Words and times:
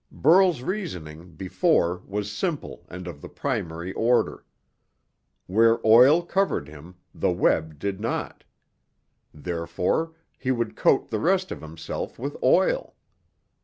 Burl's 0.11 0.63
reasoning, 0.63 1.35
before, 1.35 2.01
was 2.07 2.31
simple 2.31 2.87
and 2.89 3.05
of 3.05 3.21
the 3.21 3.29
primary 3.29 3.93
order. 3.93 4.43
Where 5.45 5.79
oil 5.85 6.23
covered 6.23 6.67
him, 6.67 6.95
the 7.13 7.29
web 7.31 7.77
did 7.77 7.99
not. 7.99 8.43
Therefore 9.31 10.13
he 10.39 10.49
would 10.49 10.75
coat 10.75 11.11
the 11.11 11.19
rest 11.19 11.51
of 11.51 11.61
himself 11.61 12.17
with 12.17 12.35
oil. 12.41 12.95